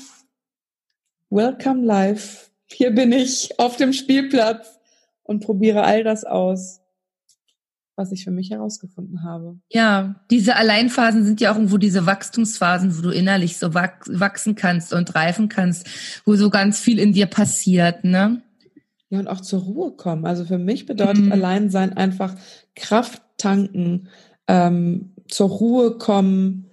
welcome 1.31 1.85
life. 1.85 2.50
Hier 2.66 2.95
bin 2.95 3.12
ich 3.12 3.59
auf 3.59 3.76
dem 3.76 3.92
Spielplatz 3.92 4.78
und 5.25 5.40
probiere 5.40 5.83
all 5.83 6.04
das 6.04 6.25
aus 6.25 6.82
was 7.96 8.12
ich 8.12 8.25
für 8.25 8.30
mich 8.30 8.50
herausgefunden 8.50 9.22
habe. 9.22 9.58
Ja, 9.70 10.16
diese 10.30 10.56
Alleinphasen 10.56 11.25
sind 11.25 11.40
ja 11.40 11.52
auch 11.52 11.56
irgendwo 11.56 11.78
diese 11.78 12.06
Wachstumsphasen, 12.06 12.96
wo 12.96 13.02
du 13.02 13.11
innerlich 13.11 13.58
so 13.58 13.75
wachsen 13.75 14.54
kannst 14.54 14.92
und 14.92 15.14
reifen 15.14 15.49
kannst, 15.49 15.87
wo 16.25 16.34
so 16.37 16.50
ganz 16.50 16.80
viel 16.80 16.99
in 16.99 17.12
dir 17.12 17.26
passiert, 17.26 18.04
ne? 18.04 18.42
Ja, 19.11 19.18
und 19.18 19.28
auch 19.28 19.42
zur 19.42 19.61
Ruhe 19.61 19.92
kommen. 19.92 20.25
Also 20.25 20.46
für 20.46 20.58
mich 20.58 20.87
bedeutet 20.87 21.26
mhm. 21.26 21.32
Alleinsein 21.32 21.94
einfach 21.94 22.34
Kraft 22.75 23.22
tanken, 23.37 24.08
ähm, 24.49 25.12
zur 25.28 25.50
Ruhe 25.50 25.99
kommen, 25.99 26.70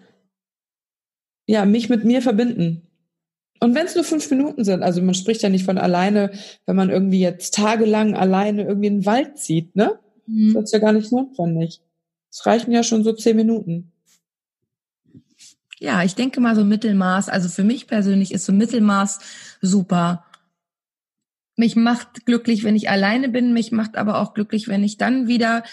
ja, 1.48 1.66
mich 1.66 1.90
mit 1.90 2.06
mir 2.06 2.22
verbinden. 2.22 2.88
Und 3.60 3.76
wenn 3.76 3.86
es 3.86 3.96
nur 3.96 4.06
fünf 4.06 4.30
Minuten 4.32 4.64
sind, 4.64 4.84
also 4.84 5.02
man 5.02 5.16
spricht 5.16 5.42
ja 5.42 5.50
nicht 5.50 5.66
von 5.66 5.78
alleine, 5.78 6.32
wenn 6.66 6.78
man 6.78 6.90
irgendwie 6.90 7.20
jetzt 7.20 7.54
tagelang 7.54 8.16
alleine 8.16 8.64
irgendwie 8.64 8.88
in 8.88 9.00
den 9.00 9.06
Wald 9.06 9.38
zieht, 9.38 9.76
ne? 9.76 10.00
Mhm. 10.30 10.54
Das 10.54 10.66
ist 10.66 10.74
ja 10.74 10.80
gar 10.80 10.94
nicht 10.94 11.12
notwendig. 11.12 11.82
Es 12.32 12.46
reichen 12.46 12.72
ja 12.72 12.84
schon 12.84 13.04
so 13.04 13.14
zehn 13.14 13.36
Minuten. 13.36 13.92
Ja, 15.80 16.04
ich 16.04 16.16
denke 16.16 16.42
mal 16.42 16.56
so 16.56 16.64
Mittelmaß. 16.64 17.30
Also 17.30 17.50
für 17.50 17.64
mich 17.64 17.88
persönlich 17.88 18.34
ist 18.34 18.46
so 18.46 18.52
Mittelmaß 18.52 19.20
super. 19.62 20.26
Mich 21.56 21.76
macht 21.76 22.26
glücklich, 22.26 22.64
wenn 22.64 22.76
ich 22.76 22.90
alleine 22.90 23.30
bin. 23.30 23.54
Mich 23.54 23.72
macht 23.72 23.98
aber 23.98 24.22
auch 24.22 24.34
glücklich, 24.34 24.68
wenn 24.68 24.84
ich 24.84 24.98
dann 24.98 25.28
wieder 25.28 25.64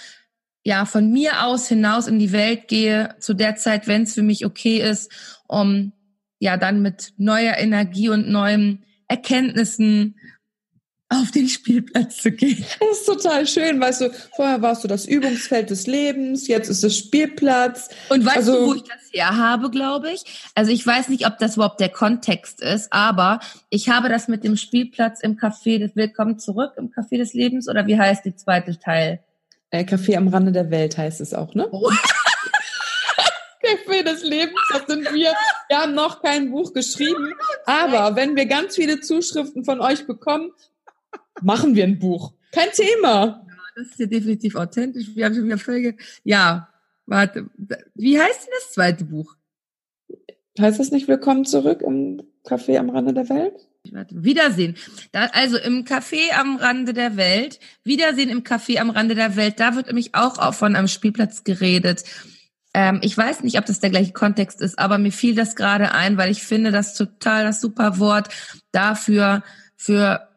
ja 0.64 0.84
von 0.84 1.12
mir 1.12 1.44
aus 1.44 1.68
hinaus 1.68 2.08
in 2.08 2.18
die 2.18 2.32
Welt 2.32 2.68
gehe 2.68 3.14
zu 3.20 3.34
der 3.34 3.56
Zeit, 3.56 3.86
wenn 3.86 4.02
es 4.02 4.14
für 4.14 4.22
mich 4.22 4.46
okay 4.46 4.80
ist, 4.80 5.12
um 5.46 5.92
ja 6.38 6.56
dann 6.56 6.82
mit 6.82 7.12
neuer 7.18 7.56
Energie 7.56 8.08
und 8.08 8.28
neuen 8.28 8.84
Erkenntnissen 9.08 10.16
auf 11.08 11.30
den 11.30 11.48
Spielplatz 11.48 12.18
zu 12.18 12.32
gehen. 12.32 12.64
Das 12.80 12.98
ist 12.98 13.06
total 13.06 13.46
schön, 13.46 13.80
weißt 13.80 14.00
du, 14.02 14.10
vorher 14.34 14.60
warst 14.62 14.82
du 14.84 14.88
das 14.88 15.06
Übungsfeld 15.06 15.70
des 15.70 15.86
Lebens, 15.86 16.48
jetzt 16.48 16.68
ist 16.68 16.82
es 16.82 16.96
Spielplatz. 16.96 17.88
Und 18.08 18.24
weißt 18.24 18.36
also, 18.38 18.52
du, 18.52 18.66
wo 18.66 18.74
ich 18.74 18.82
das 18.82 19.12
her 19.12 19.36
habe, 19.36 19.70
glaube 19.70 20.10
ich? 20.10 20.24
Also 20.54 20.72
ich 20.72 20.84
weiß 20.86 21.08
nicht, 21.08 21.26
ob 21.26 21.38
das 21.38 21.56
überhaupt 21.56 21.80
der 21.80 21.88
Kontext 21.90 22.60
ist, 22.60 22.92
aber 22.92 23.40
ich 23.70 23.88
habe 23.88 24.08
das 24.08 24.28
mit 24.28 24.44
dem 24.44 24.56
Spielplatz 24.56 25.20
im 25.20 25.36
Café 25.36 25.78
des 25.78 25.94
Willkommen 25.94 26.38
zurück 26.38 26.72
im 26.76 26.90
Café 26.90 27.18
des 27.18 27.34
Lebens 27.34 27.68
oder 27.68 27.86
wie 27.86 27.98
heißt 27.98 28.24
die 28.24 28.34
zweite 28.34 28.78
Teil? 28.78 29.20
Äh, 29.70 29.84
Café 29.84 30.16
am 30.16 30.28
Rande 30.28 30.52
der 30.52 30.70
Welt 30.70 30.98
heißt 30.98 31.20
es 31.20 31.34
auch, 31.34 31.54
ne? 31.54 31.68
Oh. 31.72 31.90
Café 33.62 34.04
des 34.04 34.22
Lebens, 34.22 34.60
das 34.72 34.86
sind 34.86 35.12
wir. 35.12 35.32
Wir 35.68 35.76
haben 35.76 35.94
noch 35.94 36.22
kein 36.22 36.52
Buch 36.52 36.72
geschrieben, 36.72 37.34
aber 37.64 38.14
wenn 38.14 38.36
wir 38.36 38.46
ganz 38.46 38.76
viele 38.76 39.00
Zuschriften 39.00 39.64
von 39.64 39.80
euch 39.80 40.06
bekommen, 40.06 40.52
machen 41.42 41.74
wir 41.74 41.84
ein 41.84 41.98
Buch. 41.98 42.32
Kein 42.52 42.70
Thema. 42.72 43.44
Ja, 43.46 43.56
das 43.76 43.88
ist 43.88 43.98
ja 43.98 44.06
definitiv 44.06 44.54
authentisch. 44.56 45.14
Wir 45.14 45.24
haben 45.24 45.34
schon 45.34 45.44
wieder 45.44 45.58
Folge. 45.58 45.96
Ja, 46.24 46.68
warte. 47.06 47.50
Wie 47.94 48.18
heißt 48.18 48.44
denn 48.44 48.52
das 48.60 48.72
zweite 48.72 49.04
Buch? 49.04 49.36
Heißt 50.58 50.80
das 50.80 50.90
nicht 50.90 51.06
Willkommen 51.08 51.44
zurück 51.44 51.82
im 51.82 52.22
Café 52.44 52.78
am 52.78 52.88
Rande 52.90 53.12
der 53.12 53.28
Welt? 53.28 53.54
Warte, 53.92 54.24
Wiedersehen. 54.24 54.76
Da, 55.12 55.26
also 55.32 55.58
im 55.58 55.84
Café 55.84 56.32
am 56.38 56.56
Rande 56.56 56.94
der 56.94 57.16
Welt. 57.16 57.60
Wiedersehen 57.84 58.30
im 58.30 58.42
Café 58.42 58.78
am 58.78 58.90
Rande 58.90 59.14
der 59.14 59.36
Welt. 59.36 59.60
Da 59.60 59.76
wird 59.76 59.86
nämlich 59.86 60.14
auch 60.14 60.54
von 60.54 60.74
einem 60.74 60.88
Spielplatz 60.88 61.44
geredet. 61.44 62.04
Ähm, 62.72 63.00
ich 63.02 63.16
weiß 63.16 63.42
nicht, 63.42 63.58
ob 63.58 63.66
das 63.66 63.80
der 63.80 63.90
gleiche 63.90 64.12
Kontext 64.12 64.60
ist, 64.60 64.78
aber 64.78 64.98
mir 64.98 65.12
fiel 65.12 65.34
das 65.34 65.56
gerade 65.56 65.92
ein, 65.92 66.16
weil 66.16 66.30
ich 66.30 66.42
finde 66.42 66.72
das 66.72 66.94
total 66.94 67.44
das 67.44 67.60
super 67.60 67.98
Wort 67.98 68.28
dafür, 68.72 69.42
für, 69.76 70.28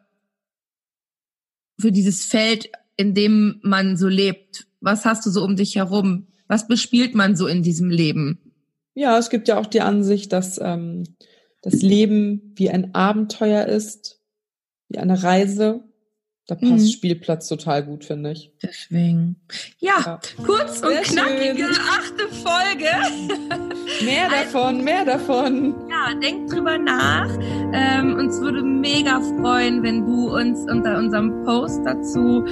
für 1.80 1.92
dieses 1.92 2.24
Feld, 2.24 2.70
in 2.96 3.14
dem 3.14 3.60
man 3.62 3.96
so 3.96 4.08
lebt. 4.08 4.66
Was 4.80 5.04
hast 5.04 5.26
du 5.26 5.30
so 5.30 5.44
um 5.44 5.56
dich 5.56 5.76
herum? 5.76 6.28
Was 6.48 6.68
bespielt 6.68 7.14
man 7.14 7.36
so 7.36 7.46
in 7.46 7.62
diesem 7.62 7.90
Leben? 7.90 8.38
Ja, 8.94 9.18
es 9.18 9.30
gibt 9.30 9.48
ja 9.48 9.58
auch 9.58 9.66
die 9.66 9.80
Ansicht, 9.80 10.32
dass 10.32 10.58
ähm, 10.60 11.04
das 11.62 11.82
Leben 11.82 12.52
wie 12.56 12.70
ein 12.70 12.94
Abenteuer 12.94 13.66
ist, 13.66 14.20
wie 14.88 14.98
eine 14.98 15.22
Reise 15.22 15.84
da 16.50 16.56
passt 16.56 16.72
mhm. 16.72 16.90
Spielplatz 16.90 17.46
total 17.46 17.84
gut, 17.84 18.04
finde 18.04 18.32
ich. 18.32 18.50
Deswegen. 18.60 19.36
Ja, 19.78 19.92
ja. 20.04 20.20
kurz 20.44 20.80
und 20.80 21.00
knackige 21.02 21.72
schön. 21.72 21.76
achte 21.88 22.28
Folge. 22.28 23.74
Mehr 24.04 24.28
davon, 24.28 24.82
mehr 24.82 25.04
davon. 25.04 25.74
Ja, 25.90 26.14
denk 26.18 26.48
drüber 26.48 26.78
nach. 26.78 27.28
Ähm, 27.72 28.16
uns 28.16 28.40
würde 28.40 28.62
mega 28.62 29.20
freuen, 29.20 29.82
wenn 29.82 30.06
du 30.06 30.34
uns 30.34 30.60
unter 30.70 30.96
unserem 30.96 31.44
Post 31.44 31.80
dazu 31.84 32.44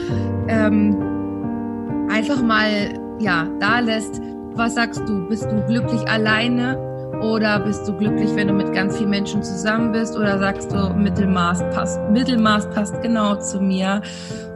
ähm, 0.49 2.07
einfach 2.11 2.43
mal 2.43 2.93
ja 3.19 3.49
da 3.61 3.81
lässt. 3.81 4.21
Was 4.53 4.75
sagst 4.75 5.01
du? 5.09 5.27
Bist 5.29 5.45
du 5.45 5.65
glücklich 5.67 6.07
alleine 6.09 6.88
oder 7.21 7.61
bist 7.61 7.87
du 7.89 7.97
glücklich, 7.97 8.31
wenn 8.35 8.49
du 8.49 8.55
mit 8.55 8.73
ganz 8.73 8.97
vielen 8.97 9.11
Menschen 9.11 9.43
zusammen 9.43 9.93
bist? 9.93 10.17
Oder 10.17 10.39
sagst 10.39 10.73
du, 10.73 10.95
Mittelmaß 10.95 11.61
passt, 11.75 12.01
Mittelmaß 12.11 12.71
passt 12.71 13.01
genau 13.03 13.37
zu 13.37 13.61
mir? 13.61 14.03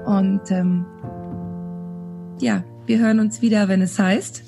Und 0.06 0.50
ähm, 0.50 0.84
ja, 2.40 2.64
wir 2.86 2.98
hören 2.98 3.20
uns 3.20 3.42
wieder, 3.42 3.68
wenn 3.68 3.82
es 3.82 3.98
heißt. 3.98 4.42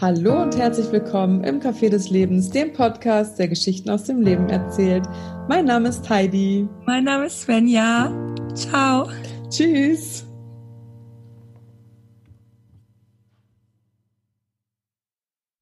Hallo 0.00 0.42
und 0.42 0.56
herzlich 0.58 0.90
willkommen 0.90 1.44
im 1.44 1.60
Café 1.60 1.88
des 1.88 2.10
Lebens, 2.10 2.50
dem 2.50 2.72
Podcast, 2.72 3.38
der 3.38 3.48
Geschichten 3.48 3.88
aus 3.88 4.04
dem 4.04 4.20
Leben 4.20 4.48
erzählt. 4.48 5.04
Mein 5.48 5.66
Name 5.66 5.90
ist 5.90 6.08
Heidi. 6.10 6.68
Mein 6.86 7.04
Name 7.04 7.26
ist 7.26 7.42
Svenja. 7.42 8.12
Ciao. 8.54 9.08
Tschüss. 9.48 10.26